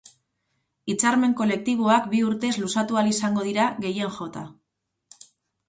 [0.93, 4.45] Hitzarmen koletiboak bi urtez luzatu ahal izango dira, gehien jota.